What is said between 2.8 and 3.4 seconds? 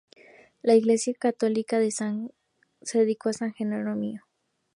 dedicó a